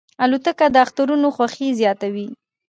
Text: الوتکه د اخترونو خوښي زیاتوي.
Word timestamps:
الوتکه 0.23 0.67
د 0.71 0.75
اخترونو 0.85 1.27
خوښي 1.35 1.69
زیاتوي. 1.79 2.27